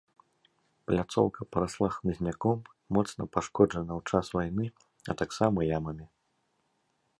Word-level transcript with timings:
Пляцоўка 0.85 1.41
парасла 1.55 1.89
хмызняком, 1.97 2.57
моцна 2.97 3.23
пашкоджана 3.37 3.93
ў 3.99 4.09
час 4.09 4.25
вайны, 4.39 4.65
а 5.13 5.19
таксама 5.23 5.59
ямамі. 5.81 6.05